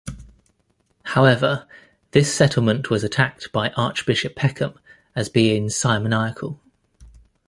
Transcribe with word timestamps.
However, 1.03 1.67
this 2.09 2.33
settlement 2.33 2.89
was 2.89 3.03
attacked 3.03 3.51
by 3.51 3.69
Archbishop 3.77 4.35
Peckham 4.35 4.79
as 5.15 5.29
being 5.29 5.67
simoniacal. 5.69 6.59